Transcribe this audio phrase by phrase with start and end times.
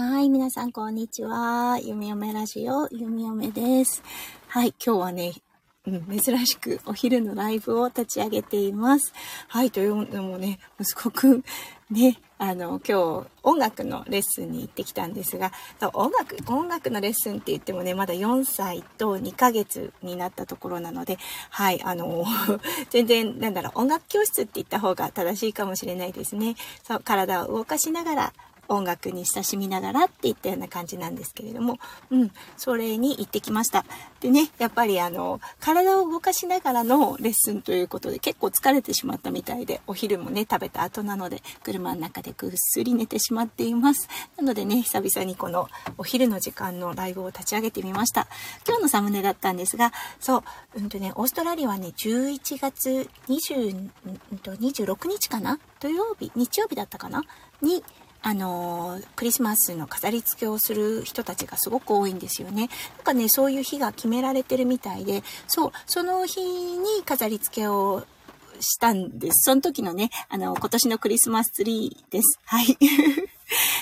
[0.00, 1.76] はい、皆さん、こんにちは。
[1.82, 4.04] ゆみよめラジオ、ゆみよめです。
[4.46, 5.32] はい、今日はね、
[5.88, 9.12] うん、珍しくお昼のライブを立ち上げています。
[9.48, 11.44] はい、というのもね、息子くん、
[11.90, 15.50] ね、あの、今日音楽のレッスンに行ってきたんですが、
[15.92, 21.18] 音楽、音楽のレッスンって言ってもね、まだ4歳と2ヶ月になったところなので、
[21.50, 22.24] はい、あの、
[22.90, 26.54] 全然、なんだろう、音楽教室って言った方が正しいかもしれないですね。
[26.84, 28.32] そう、体を動かしながら、
[28.68, 31.78] 音楽に親しみながらっていったような感じなんですけれども、
[32.10, 33.84] うん、それに行ってきました。
[34.20, 44.08] でね、やっぱりあの、体を動かしながらのレッスンということで結構疲れてしまったみたいで、お昼もね、食べた後なので、車の中でぐっすり寝てしまっています。
[44.36, 48.28] なのでね、久々にこのお昼の時間のライブを立ち上げてみました。
[48.66, 50.42] 今日のサムネだったんですが、そう、
[50.76, 55.58] うんとね、オーストラリアはね、11月20、うん26日かな？
[55.80, 57.22] 土曜日、日曜日だったかな？
[57.62, 57.82] に、
[58.22, 62.68] あのクリスマスの飾り付けをする人たちがすごく多いんですよね。
[62.96, 68.04] なんかね、そういう日が決められてるみたいで、そう、その日に飾り付けを
[68.60, 69.44] したんです。
[69.44, 72.38] その時のね、あの、今年のクリスマスツリーです。
[72.44, 72.76] はい。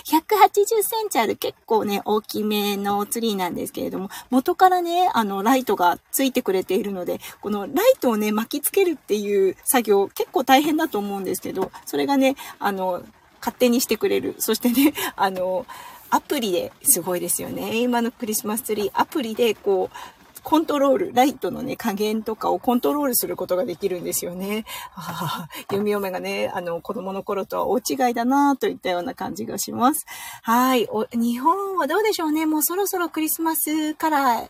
[0.08, 13.02] 180センチある結構ね、大きめのツリーなんですけれども、元からね、あの、ライトがついてくれているので、このライトをね、巻きつけるっていう作業結構大変だと思うんですけど、それがね、あの、
[13.46, 14.34] 勝手にしてくれる。
[14.38, 15.66] そしてね、 あの、
[16.10, 17.76] アプリですごいですよね。
[17.76, 19.96] 今のクリスマスツリー、アプリでこう、
[20.42, 24.64] コントロール、ライトのね、加減とかをコントロールすることができるんですよね。
[24.94, 30.06] ああ、弓嫁がね、あの、子供の頃とは大違いだなといったような感じがします。
[30.42, 30.86] はい。
[30.88, 32.46] お日本はどうでしょうね。
[32.46, 34.48] もうそろそろクリスマスから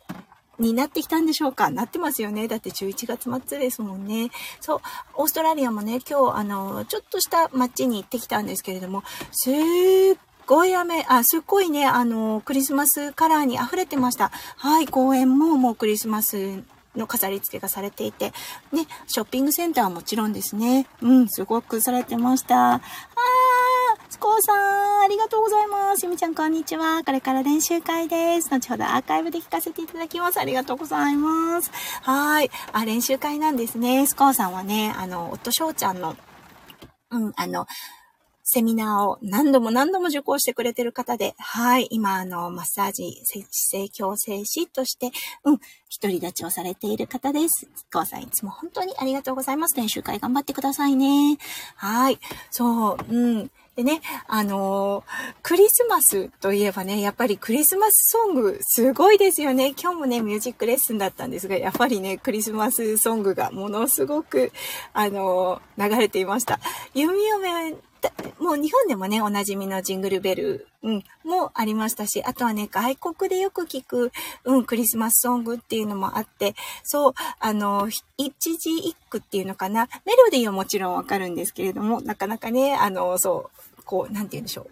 [0.59, 1.71] になってきたんでしょうか？
[1.71, 2.49] なってますよね。
[2.49, 4.31] だって11月末ですもんね。
[4.61, 4.81] そう、
[5.15, 9.55] オーストラリアもね、今日、あの、ちょっとした街に行ってきたんですけれども、すっ
[10.47, 14.31] ごい雨、あ、すっごいね、あの、クリスマスカラーに溢れてました。
[14.57, 16.63] はい、公園ももうクリスマス
[16.97, 18.33] の飾り付けがされていて、
[18.73, 20.87] ね、ショッピングセンターはもちろんですね。
[21.03, 22.75] うん、すごくされてました。
[22.75, 22.81] あー、
[24.09, 26.05] スコーさん、ありがとうございます。
[26.05, 27.03] ゆみちゃん、こんにちは。
[27.05, 28.51] これから練習会です。
[28.51, 30.39] 後ほどアーカイブで聞かせていただきます。
[30.39, 31.71] ありがとうございます。
[32.03, 32.51] はい。
[32.73, 34.07] あ、練習会なんですね。
[34.07, 36.17] スコーさんはね、あの、夫翔ちゃんの、
[37.11, 37.67] うん、あの、
[38.49, 45.11] セミナーを何度も何度も受講してくれてる方で、はい、今、あの、マッサージ、姿勢矯正師として、
[45.43, 45.55] うん、
[45.89, 47.67] 一人立ちをされている方です。
[47.75, 49.77] スさん、いつも本当にありがとうございます。
[49.77, 51.39] 練習会頑張ってくださいね。
[51.75, 52.21] はい、
[52.53, 53.51] そう、うん。
[53.75, 55.05] でね、あのー、
[55.43, 59.75] クリスマスといえばね、やっぱりクリスマスソングすごいですよね。
[59.77, 64.53] 今日もね、ミュージックレッスンだったんですが、やっぱりね、クリスマスソングがものすごく、
[64.93, 66.61] あのー、流れていました。
[66.95, 67.75] 弓嫁
[68.39, 74.13] もう日本でもね、おなじみのジングルベル、うん、もありましたし、あとはね、外国でよく聞く、
[74.45, 84.71] うん、クリスマスソングっていうのもあって、そう、あの、一字一句っていうのかな、メロディーはもちろんわかるんですけれども、なかなかね、あの、そう、こう、なんて言うんでしょう。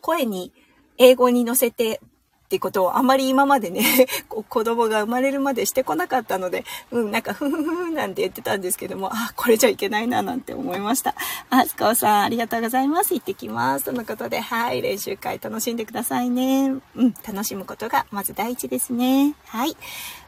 [0.00, 0.52] 声に、
[0.98, 2.00] 英語に乗せて
[2.48, 4.06] ってことをあまり今までね、
[4.48, 11.14] 子供が生まれるまでしてこなかったので、うん、なんか、ふふふなんて言ってたんですけども、あ、これじゃいけないな、なんて思いました。
[11.50, 13.12] あ、スカオさん、ありがとうございます。
[13.12, 13.84] 行ってきます。
[13.84, 16.72] とのことで、はい、練習会楽しんでくださいね。
[16.96, 19.34] うん、楽しむことがまず第一ですね。
[19.44, 19.76] はい。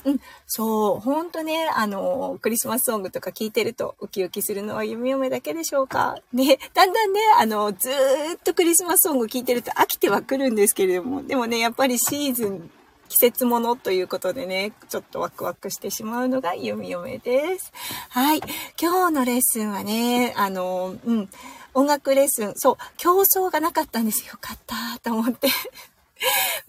[0.04, 6.16] うん、そう、ほんとね、あの、クリスマスソングとか聞いてるとウキウキするのは弓嫁だけでしょうか。
[6.32, 12.70] ね、だんだんね、あの、ずーっとクリスマスソング聞いてると飽きてはくるんですけれども、でもね、やっぱりシーズン、
[13.10, 17.72] 季節ものということでね、ちょっとワクワクしてしまうのが弓嫁です。
[18.08, 18.40] はい。
[18.80, 21.28] 今日のレッスンはね、あの、うん、
[21.74, 24.32] 音楽レッスン、そう、競争がなかったんですよ。
[24.32, 25.48] よかったと思って。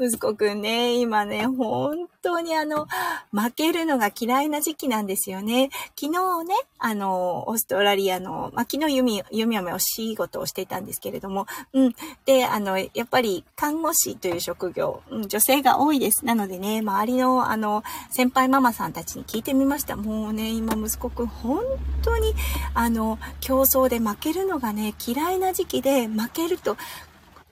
[0.01, 2.87] 息子くんね、今ね、本当にあの、
[3.31, 5.69] 負けるのが嫌いな時期なんですよね。
[5.95, 11.95] 昨日ね、あの、オーストラリアの、まあ、昨日ユミ、ユミアメお仕事をしていたんですけれども、うん。
[12.25, 16.25] で、あの、やっぱり看護師という職業、うん、女性が多いです。
[16.25, 19.95] なのでね、周りのあの、先輩ママさんたちに聞いてみました。
[19.95, 21.61] もうね、今息子くん本
[22.01, 22.33] 当に、
[22.73, 26.75] あの、競争で負けるのがね、嫌いな時期で負けると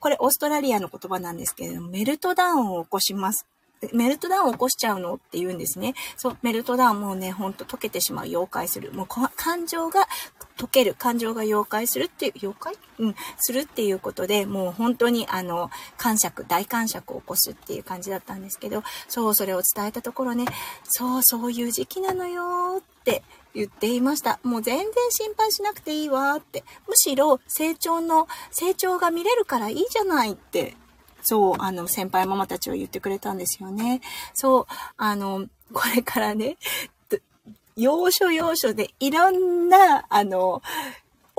[0.00, 3.46] これオーストラリアの言葉なんですけれども、メルトダウンを起こします。
[3.92, 5.94] メルトダウンを起こしちゃうのって言うんですね。
[6.16, 8.92] そう、メルトダウンもうね、ほんと溶けてしまう、妖怪する。
[8.92, 10.06] もう感情が
[10.58, 20.44] 溶ける、感情が妖怪するっていう、妖怪うん、するっていうことで、もう本当にあの、感触、大感触を起こすっていう感じだったんですけど、そう、それを伝えたところね、
[20.84, 23.22] そう、そういう時期なのよって
[23.54, 24.38] 言っていました。
[24.42, 26.64] もう全然心配しなくていいわって。
[26.88, 30.76] むしろ成長の、成長が見れるからいいじゃないって
[31.22, 34.00] そう、あの、先輩ママたちを言ってくれたんですよね。
[34.34, 34.66] そう、
[34.96, 36.56] あの、これからね、
[37.76, 40.62] 要所要所でいろんな、あの、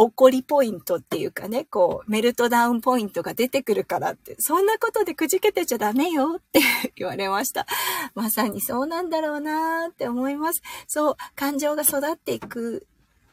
[0.04, 6.60] 怒りポイントっていうかね、こう、メルトダウンポイントが出てくるからって、そんなことでくじけてちゃダメよって
[6.96, 7.68] 言われました。
[8.16, 10.62] まさにそうなんだろうなーって思います。
[10.88, 12.88] そう、感情が育っていく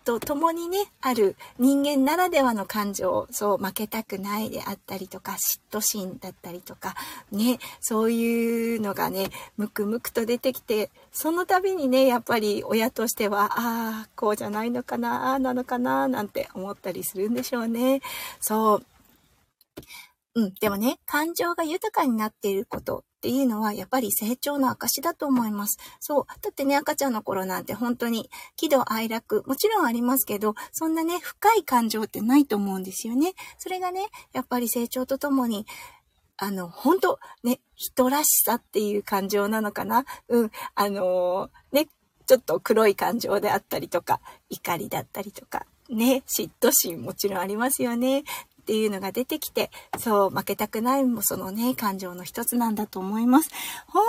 [0.09, 6.95] と共にね、ある人間ならではの感情、そう、負けたくないであったりとか、嫉妬心だったりとか、
[7.31, 9.29] ね、そういうのがね、
[9.59, 18.01] むくむくと出てきて、その度にね、やっぱり親としては、ああ、こうじゃないのかな、ああなのかな、なんて思ったりするんでしょうね。
[18.41, 18.87] そう。
[20.37, 20.55] うん。
[20.59, 25.77] でもね、感情が豊かになっていることっていうのは、やっぱり成長の証だと思います。
[25.99, 26.25] そう。
[26.41, 33.35] だってね、赤ちゃんの頃なんて本当に喜怒哀楽、もちろんありますけど、そんなね、深い感情ってないと思うんですよね。
[33.59, 35.67] それがね、やっぱり成長とともに、
[36.37, 40.05] あの、本当ね、人らしさっていう感情なのかな？
[40.29, 40.51] うん。
[40.77, 41.89] あのー、ね、
[42.27, 48.23] ちょっと黒い感情であったりとか、怒りだったりとか、ね、嫉妬心もちろんありますよね。
[48.69, 53.49] っていうのが出てきて、そう、負けたくないもそのね、感情の一つなんだと思います。
[53.87, 54.05] ほん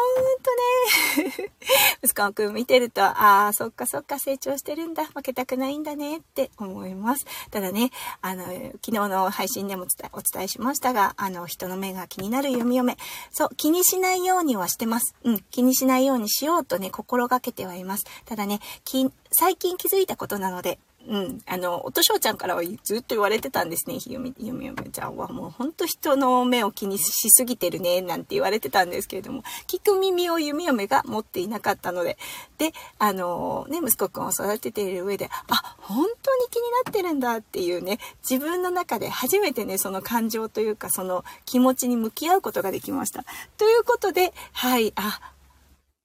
[1.16, 1.52] とね、
[2.04, 7.26] 息子くん見てると、ああ、そっかそっか成長してるんだ、負けたくないんだねって思います。
[7.52, 7.92] ただね、
[8.22, 12.98] あの、昨日の配信でもお伝えしましたが、あの、人の目が気になる読み嫁。
[13.32, 15.16] そう、気にしないようにはしてます。
[15.24, 18.04] うん、気にしないようにしようとね、心がけてはいます。
[18.26, 18.60] ただね、
[19.32, 21.40] 最近気づいたことなので、うん。
[21.48, 24.00] あの、おとしょうちゃんからはずっと言われてたんですね。
[24.00, 32.18] ひよみ、ひよみよみちゃんはもうほんと人の目を気にしすぎてるね、なんて言われてたんですけれども、聞く耳を弓嫁が持っていなかったので、
[32.58, 38.00] で、あの、ね、息子くんを育てている上で、あ、本当に気になってるんだっていうね、
[38.30, 43.24] 自分の中で初めてね、その感情というか、その気持ちに向き合うことができました。
[43.58, 45.20] ということで、はい、あ、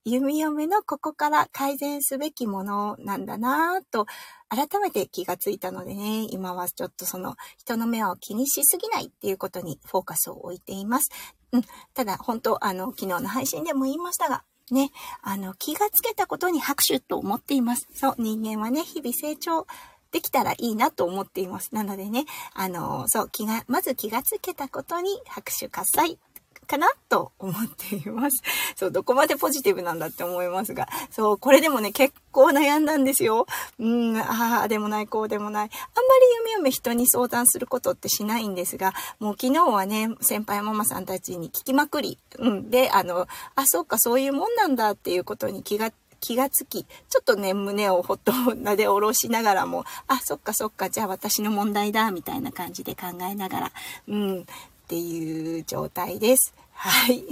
[0.05, 4.07] 弓嫁のここから改善すべきものなんだなぁと、
[4.49, 11.11] 改めて気がついたのでね、今はちょっとその人の目を気にしすぎないっていうことにフォーカスを置いています。
[11.53, 11.63] うん。
[11.95, 14.91] ただ、本当あの、昨日の配信でも言いましたが、ね、
[15.23, 17.89] あの、気がつけたことに拍手と思っています。
[17.95, 19.67] そう、人間はね、日々成長
[20.11, 21.75] できたらいいなと思っています。
[21.75, 22.25] なのでね、
[22.55, 26.19] あの、そう、気が、まず気がつけたことに拍手喝采
[26.65, 28.43] かなと思っています。
[28.77, 33.47] そう、どこまでポジティブなんだって思いますが、そう、これでもね、結構悩んだんですよ。
[33.79, 35.65] うん、ああ、でもない、こうでもない。
[35.65, 45.93] あんまり読み読み人に相談することってしないんですが、もう昨日はね、先輩ママさんたちに聞きまくり、うん、で、あの、あ、そうか、そういうもんなんだっていうことに気が
[46.25, 53.73] 気がつき、ちょっとね、胸をほっとなで下ろしながらも、あ、そっかそっか、じゃあ私の問題だ、みたいな感じで考えながら、
[54.09, 54.47] うん、
[54.85, 56.55] っていう状態です。
[56.73, 57.25] はい。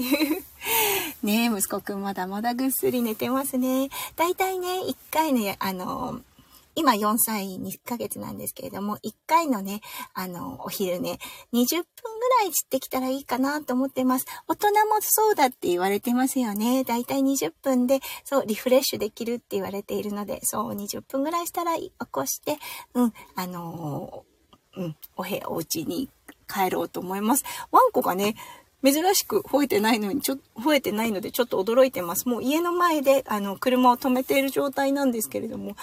[1.22, 3.90] ね息子くんまだまだぐっすり寝てますね。
[4.16, 6.22] だいたいね、1回ね、あの、
[6.74, 9.82] 今4歳2ヶ月なんですけれども、1回のね、
[10.14, 11.18] あの、お昼ね、
[11.52, 11.84] 20分
[12.18, 14.24] ぐらいしてきたらいいかなと思ってます。
[14.48, 16.84] 大人もそうだって言われてますよね。
[16.84, 22.56] だいたい20分で、そう、リフレッシュできるって言われているので、そう、20分ぐらいしたら起こして、
[22.94, 24.24] うん、あの
[24.74, 26.08] うん、お部屋、お家に
[26.52, 27.44] 帰ろうと思います。
[27.70, 28.34] ワンコがね、
[28.84, 32.28] 珍しく吠えてないのに、ちょ、吠えてないのでちょっと驚いてます。
[32.28, 35.76] もう家の前で、あの、車を止めている状態なんですけれども、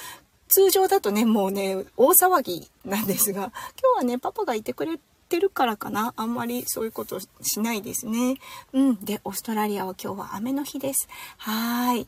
[0.49, 4.99] 通常だとね、もうね、大騒ぎなんですが、今日はね、パパがいてくれ
[5.29, 6.13] てるからかな。
[6.17, 7.27] あんまりそういうことし
[7.61, 8.35] ないですね。
[8.73, 9.05] うん。
[9.05, 11.07] で、オーストラリアは今日は雨の日です。
[11.37, 12.07] はーい。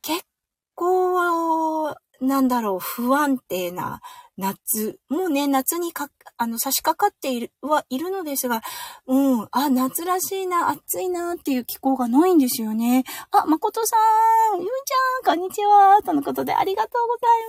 [0.00, 0.24] 結
[0.74, 4.00] 構、なんだろう、不安定な
[4.36, 4.98] 夏。
[5.08, 8.62] もうね、夏にか、あの、差し掛かっている、はいるのですが、
[9.06, 13.04] うん、あ、夏らしいな、暑いなっていう気候がないんですよね。
[13.30, 13.96] あ、まことさ
[14.56, 16.00] ん、ゆうちゃん、こんにちは。
[16.04, 17.40] とのことでありがとうござい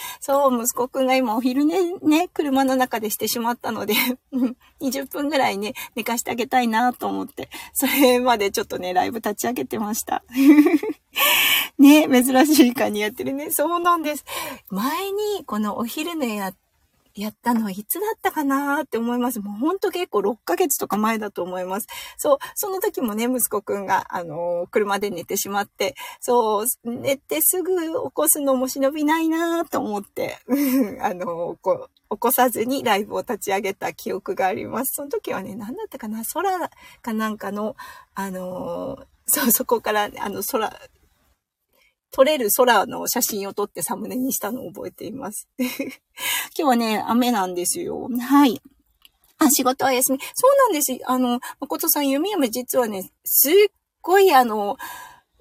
[0.00, 0.18] ます。
[0.20, 3.94] そう、息子くんが今お昼寝ね、車の中でしてしまったので、
[4.82, 10.24] 20分ぐらいね、寝かしてあげたいなと思って、それまでちょっとね、ライブ立ち上げてました。
[11.78, 13.50] ね、珍しい感じやってるね。
[13.50, 14.24] そうなんです。
[14.68, 16.52] 前に、このお昼寝や、
[17.14, 19.40] やったのはいつだったかなって思います。
[19.40, 21.86] もうほんと結構6ヶ月とか前だと思います。
[22.16, 30.38] そう、その時もね、息子くんが、あのー、車で寝てしまって、そう、寝てすぐ起こすのも忍びないなと思って、
[31.02, 34.92] あのー、こう、起こさずにライブを立ち上げた記憶があります。
[34.94, 36.70] その時はね、何だったかな空
[37.02, 37.76] かなんかの、
[38.14, 40.72] あのー、そう、そこから、あの、空、
[42.12, 45.48] 撮れる空の写真を撮ってサムネにしたのを覚えています。
[45.58, 45.68] 今
[46.56, 48.08] 日はね、雨なんですよ。
[48.20, 48.60] はい。
[49.38, 50.18] あ、仕事は休み。
[50.34, 50.98] そうなんです。
[51.06, 53.52] あの、誠さん、弓嫁実はね、すっ
[54.02, 54.76] ごいあの、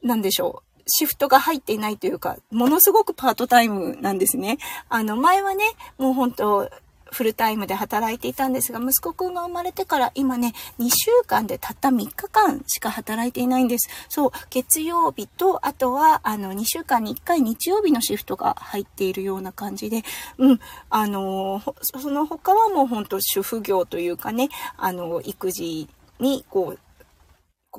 [0.01, 0.81] なんでしょう。
[0.87, 4.57] シフトが入っていないというか、ものすごくパートタイムなんですね。
[4.89, 5.65] あの、前はね、
[5.97, 6.69] もう本当
[7.11, 13.89] フルタイムで働いていたんですが、息子くんが生まれてから今ね、2週間でたった3日間しか働いていないんです。
[14.09, 20.03] そう、月曜日と、あとは、あの、2週間に1回日曜日のシフトが入っているような感じで、
[20.37, 25.89] うん、あの、その他はもうほんと主婦業というかね、あの、育児
[26.19, 26.79] に、こう、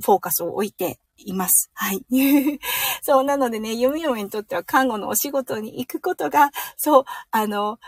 [0.00, 1.70] フォーカスを置いています。
[1.74, 2.04] はい。
[3.02, 7.78] そう、なのでね、ゆみよみにとっては看護のお仕事に行くことが、そう、あの、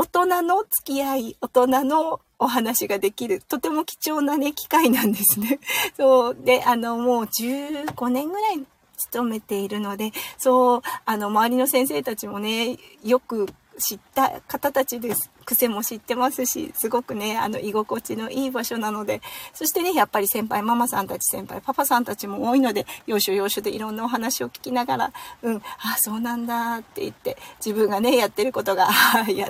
[0.00, 5.60] 大人の付き合い、大人のお話ができる、とても貴重なね、機会なんですね。
[5.94, 6.36] そう。
[6.42, 8.64] で、あの、もう15年ぐらい
[8.96, 13.46] 勤めているので、そう、あの、周りの先生たちもね、よく
[13.80, 15.30] 知った方たちです。
[15.44, 19.20] 癖も知ってますし、すごくね、あの、居心地のいい場所なので、
[19.52, 28.88] そしてね、やっぱり先輩ママさんたち、先輩パパさんたちも多いので、要所要所でいろんなお話を聞きながら、うん、あ、そうなんだって言って、自分がね、やってることが、
[29.34, 29.48] や、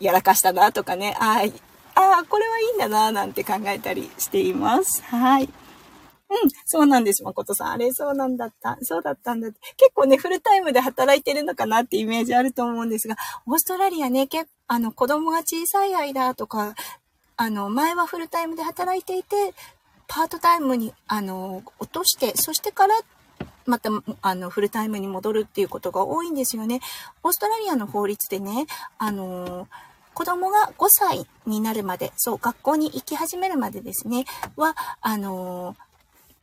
[0.00, 1.42] やらかしたなとかね、あ
[1.94, 5.02] あ、これはいいんだな、なんて考えたりしています。
[5.04, 5.48] はい。
[6.28, 7.70] うん、そうなんです、誠さん。
[7.72, 8.76] あれ、そうなんだった。
[8.82, 9.48] そうだったんだ。
[9.76, 13.16] 結構ね、フルタイムで働いてるのかなってイメージあると思うんですが、
[13.46, 16.74] オーストラリアね、結あの、子供が小さい間とか、
[17.36, 19.54] あの、前はフルタイムで働いていて、
[20.08, 22.94] パートタイムに、あの、落として、そしてから、
[23.64, 23.90] また、
[24.22, 26.80] あの、フルタイムに戻るっていうことが多いんですよね。
[27.22, 28.66] オーストラリアの法律でね、
[28.98, 29.68] あの、
[30.14, 34.24] 子供が5歳になるまで、そう、学校に行き始めるまでですね、
[34.56, 35.76] は、あの、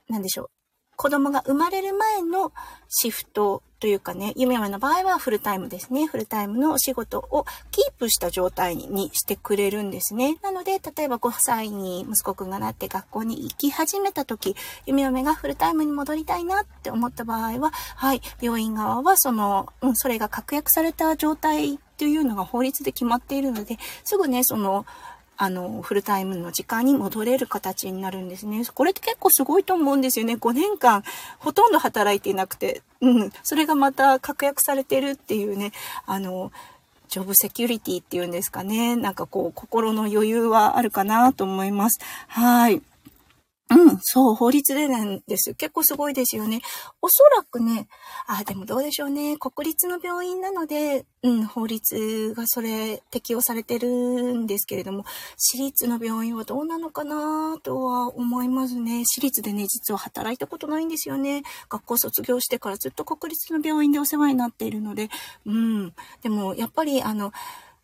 [0.09, 0.49] なんでしょう。
[0.95, 2.51] 子供が生まれる前の
[2.87, 6.05] シフトというかね、夢山の場合はフルタイムですね。
[6.05, 10.37] フルタイムのお仕事をキープした状態にしてくれるんですね。
[10.41, 14.55] なので、例えば5歳に息子くんがなって学校に行き始めた時、
[14.85, 24.85] 夢嫁がフルタイムに戻りたいなって思った場合は、はい、病院側はその、うん、それが確約された状態というのが法律で決まっているので、すぐね、その、
[25.37, 28.63] あの、フルタイムの時間に戻れる形になるんですね。
[28.73, 30.35] これって結構すごいと思うんですよね。
[30.35, 31.03] 5年間
[31.39, 35.71] ほとんど働いていなくて、うん、それがまた確約されてるっていうね、
[36.05, 36.51] あの、
[37.09, 38.95] ジョブセキュリティっていうんですかね。
[38.95, 41.99] なんかこう、心の余裕はあるかなと思います。
[42.27, 42.81] はい。
[43.69, 45.53] うん、そう、法律でなんです。
[45.55, 46.61] 結構すごいですよね。
[47.01, 47.87] おそらくね、
[48.27, 49.37] あ、でもどうでしょうね。
[49.37, 55.05] 国立の病院なので、うん、法律がそれ適用されてるんですけれども、
[55.37, 59.05] 私立の病院はどうなのかなとは思いますね。
[59.05, 61.43] 私立でね、実は働いたことないんですよね。
[61.69, 65.09] 学校卒業してからずっと国立の病院でお世話になっているので、
[65.45, 65.93] うん。
[66.21, 67.31] でも、やっぱりあの、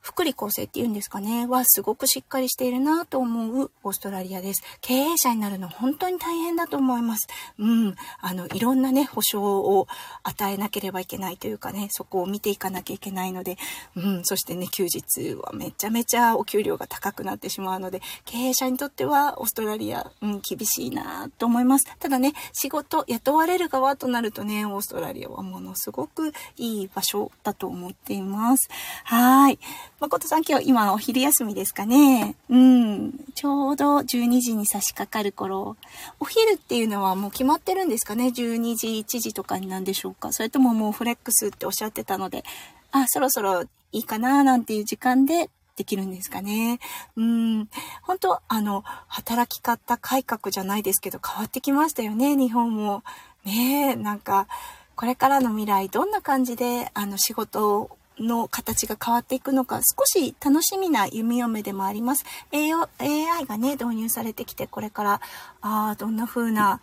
[0.01, 4.63] 福利厚生っていうんですかね、はすごくしっかりしているなと思うオーストラリアです。
[4.81, 7.27] 経営者になるの本当に大変だと思います。
[7.57, 7.95] うん。
[8.21, 9.87] あの、いろんなね、保証を
[10.23, 13.57] 与えなければいけないというかね、そこを見ていかなきゃいけないので、
[13.95, 14.21] うん。
[14.23, 21.85] そしてね、休日はめちゃめちゃお給料が高くなってしまうので、経営者にとってはオーストラリア、うん、厳しいなと思います。
[21.99, 28.69] ただね、仕事、雇われる側となるとね、オーストラリアはものすごくいい場所だと思っています。
[29.03, 29.59] はい。
[30.01, 32.35] 誠さん今日今お昼休みですかね。
[32.49, 33.11] うん。
[33.35, 35.75] ちょうど12時に差し掛かる頃。
[36.21, 40.31] お昼っていうのはもう決まってるんですかね ?12 時、1時とかになんでしょうか？
[40.31, 42.45] それとももうフレックスっておっしゃってたので、
[42.93, 46.79] あ、そろそろいいかななんていう時間でできるんですかね。
[47.17, 47.69] うん。
[48.01, 53.03] 本当あの、働き方改革じゃないですけど変わってきましたよね、日本も。
[53.43, 54.47] ねえ、なんか、
[54.95, 57.89] これからの未来どんな感じであの仕事
[58.19, 62.25] の形が変わっていくのか、少し楽しみな弓嫁でもあります。
[62.51, 65.21] AI がね、導入されてきて、これから、
[65.61, 66.81] ああ、どんな風な、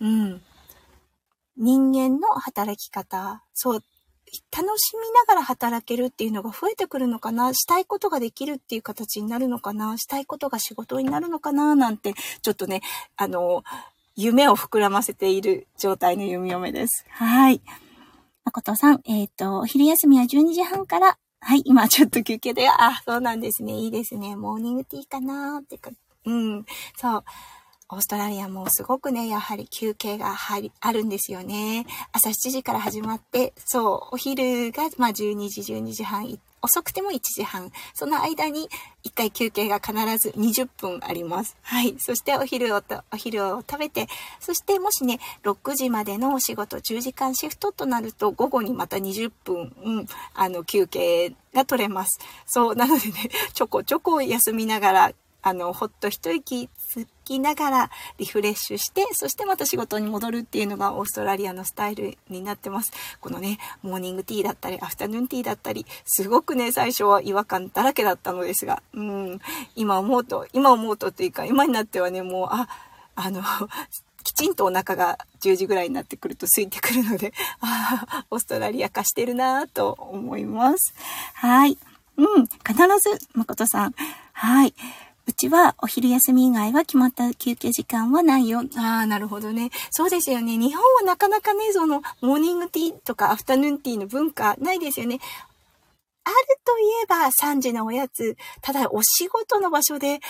[0.00, 0.42] うん、
[1.56, 3.82] 人間の働き方、そう、
[4.56, 12.82] 楽しみながら働けるっていうのが増えてくるのかなしたいことができるっていう形になるのかなしたいことが仕事になるのかななんて、ちょっとね、
[13.16, 13.64] あの、
[14.16, 17.04] 夢を膨らませている状態の弓嫁です。
[17.10, 17.60] はい。
[18.56, 23.74] ことさん、えっ、ー、と、お昼休みは12時半から、はい、今ちょっと休憩で、あ、そうなんですね。
[23.74, 24.34] いいですね。
[24.34, 25.90] モーニングティーかなーってか、
[26.24, 26.64] うん、
[26.96, 27.24] そう。
[27.88, 30.34] オーストラリアもすごくね、やはり休憩が
[30.80, 31.86] あるんですよね。
[32.12, 37.70] 朝7時から始まって、そう、お昼が、まあ12時、12時半遅くても1時半。
[37.94, 38.68] その間に
[39.04, 41.56] 1回休憩が必ず20分あります。
[41.62, 41.94] はい。
[41.98, 44.08] そしてお昼をと、お昼を食べて、
[44.40, 52.18] そしてもしね、6時までのお仕事10時間シフトとなると、午後にまた20分、うん、あの、休憩が取れます。
[52.46, 55.12] そう、なのでね、ちょこちょこ休みながら、
[55.46, 62.90] あの、ほっと一息つきながらリフレッシュして、そしてまた仕事に戻るっていうのがオーストラリアのスタイルになってます。
[63.20, 69.40] このね、モーニングティーだったり、アフタヌーンティーだったり、すごくね、最初は違和感だらけだったのですが、うん、
[69.76, 72.68] 今思うと、今思うとっていうか、今になってはね、もう、あ、
[73.14, 73.40] あの、
[74.24, 80.92] きちんとお腹が10時ぐらいになってくると空いてくるので、あ あ、オーストラリア化してるなと思います。
[81.34, 81.78] はい。
[82.16, 83.94] うん、必ず、誠さん。
[84.32, 84.74] はい。
[85.28, 88.62] うちはお昼休み以外は決まった休憩時間はないよ。
[88.76, 89.70] ああ、なるほどね。
[89.90, 90.56] そうですよね。
[90.56, 95.18] 日本はなかなかね、その、モーニングティーとかアフタヌーンティーの文化ないですよね。
[96.22, 98.36] あるといえば3時のおやつ。
[98.60, 100.20] ただ、お仕事の場所で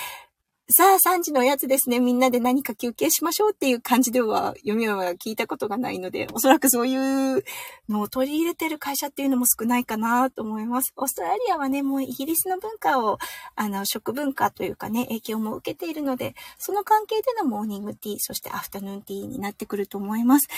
[0.68, 2.00] さあ、3時のおやつですね。
[2.00, 7.44] みんなで何か休憩しましょうっていう感じでは、読みは聞いたことがないので、おそらくそういう
[7.88, 10.92] のを取り入れてる会社っていうのも少ないかなと思います。
[10.96, 13.18] オーストラリアはね、もうイギリスの文化を、
[13.54, 20.48] あの、食文化というかね、影響も受けているので、その関係でのモーニングティー、そしてアフタヌーンティーになってくると思います。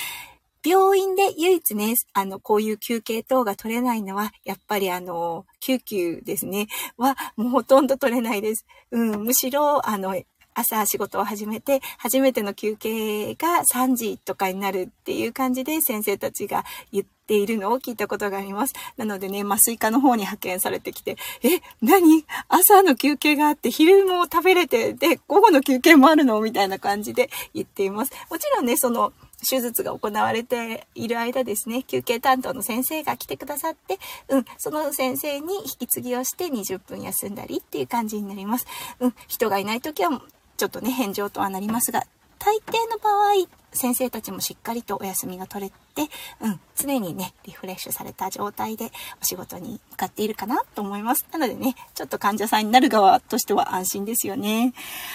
[0.65, 8.67] 病院で唯一ね、あの、こういう休憩等が取れないのは、やっぱりあの、救急ですね、は、もうほとんど取れないです。
[8.91, 10.21] うん、むしろ、あの、
[10.55, 18.75] 朝仕事を始めて、初めての休憩が3時とかになるっていう感じで先生たちが言っているのを聞いたことがあります。
[18.97, 22.25] なのでね、麻酔科の方に派遣されてきて、え、何？
[22.49, 26.41] 朝の休憩があって、昼も食べれて、で、午後の休憩もあるの？
[26.41, 28.13] みたいな感じで言っています。
[28.29, 29.13] もちろんね、その、
[29.49, 38.67] 手術が行われている間ですね、休憩担当の先生が来てくださって、うん、その先生に引き継ぎをして20分休んだりっていう感じになります。
[39.01, 40.23] うん、人がいない時は
[40.57, 42.05] ちょっとね、返上とはなりますが、
[42.39, 48.91] 大抵の場合、先生たちもしっかりとお休みが取れて、うん、常にね、リフレッシュされた状態で
[49.21, 51.27] お仕事に向かっているかなと思います。
[51.33, 54.73] なのでね、ちょっと患者さんになる側としては安心ですよね。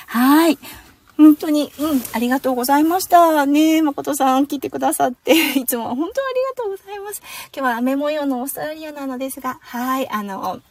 [0.08, 0.58] はい。
[1.18, 3.46] 本当に、うん、ありがとうございました。
[3.46, 7.22] ねえ誠さん、聞いてくださって、 いつも本当ありがとうございます。
[7.56, 10.62] 今日は雨模様のオーストラリアなのですが、はい、あの、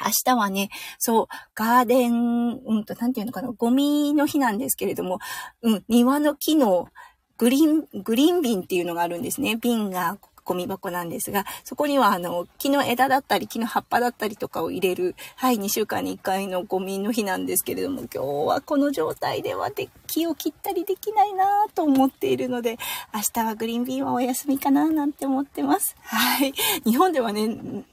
[0.00, 5.18] 明日はね、そう、ガーデン、うんと、なんていうのかな、ゴミの日なんですけれども、
[5.62, 6.88] うん、庭の木の
[7.36, 9.56] グリーン、グリーン瓶っていうのがあるんですね。
[9.56, 10.18] 瓶が
[10.48, 22.78] ゴミ箱なんですが、そこにはあの、木の枝だったり、木の葉っぱだったりとかを入れる、はい、2週間に1回のゴミの日なんですけれども、今日はこの状態ではで木を切ったりできないなと思っているので、
[23.14, 25.94] 明日はグリーンビーはお休みかななんて思ってます。
[26.02, 26.54] はい。
[26.84, 27.48] 日本ではね、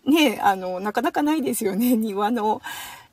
[0.05, 1.97] ね、あの、なかなかないですよね。
[1.97, 2.61] 庭の、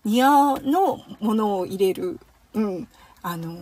[0.04, 2.20] 庭のものを入れる。
[2.54, 2.88] うん。
[3.24, 3.56] あのー、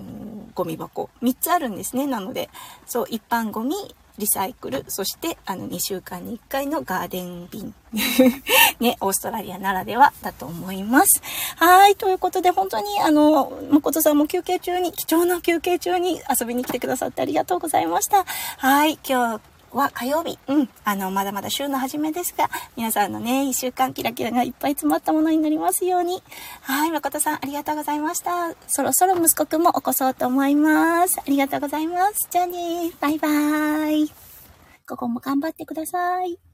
[0.55, 1.11] ゴミ箱。
[1.23, 2.07] 3つあるんですね。
[2.07, 2.49] なので、
[2.87, 3.75] そう、一般ゴミ、
[4.21, 7.75] リサイクル、そしてあの2週間に1回のガーデン瓶。
[8.79, 11.21] ね、オーストラリアならではだと思います。
[11.57, 18.25] はい、ということで本当にあの、誠さんも休憩中に、貴重な休憩中に遊びに来てくださってありがとうございました。
[18.59, 19.41] はい、今日
[19.73, 20.39] は火曜日。
[20.49, 20.69] うん。
[20.85, 26.23] あの、まだまだ週の初めですが、皆さんのね、一週間キラキラがいっぱい詰まったものになりますように。
[26.63, 28.55] はい、誠さん、ありがとうございました。
[28.67, 31.21] そろそろ息子くんも起こそうと思います。
[31.21, 32.29] ありがとうございます。
[32.31, 34.13] じゃあねバイバーイ。
[34.89, 36.50] ここも頑張ってください。